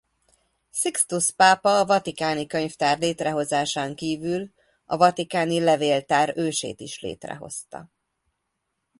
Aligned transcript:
Szixtusz 0.71 1.29
pápa 1.29 1.77
a 1.79 1.85
vatikáni 1.85 2.47
könyvtár 2.47 2.99
létrehozásán 2.99 3.95
kívül 3.95 4.51
a 4.85 4.97
vatikáni 4.97 5.59
levéltár 5.59 6.33
ősét 6.37 6.79
is 6.79 6.99
létrehozta. 7.01 7.89